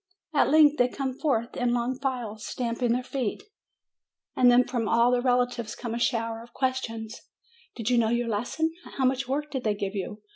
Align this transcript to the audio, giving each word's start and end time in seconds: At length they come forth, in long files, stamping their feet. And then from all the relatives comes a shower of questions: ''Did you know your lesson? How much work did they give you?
At 0.33 0.49
length 0.49 0.77
they 0.79 0.87
come 0.87 1.13
forth, 1.13 1.55
in 1.55 1.75
long 1.75 1.99
files, 1.99 2.43
stamping 2.47 2.91
their 2.93 3.03
feet. 3.03 3.43
And 4.35 4.49
then 4.49 4.63
from 4.63 4.89
all 4.89 5.11
the 5.11 5.21
relatives 5.21 5.75
comes 5.75 5.95
a 5.97 5.99
shower 5.99 6.41
of 6.41 6.53
questions: 6.53 7.21
''Did 7.77 7.91
you 7.91 7.99
know 7.99 8.09
your 8.09 8.27
lesson? 8.27 8.73
How 8.97 9.05
much 9.05 9.27
work 9.27 9.51
did 9.51 9.63
they 9.63 9.75
give 9.75 9.93
you? 9.93 10.23